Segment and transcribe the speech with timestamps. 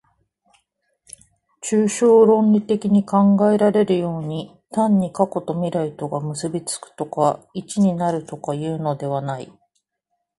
[1.61, 9.53] 抽象論理的に考えられるように、単に過去と未来とが結び附くとか一になるとかいうのではない。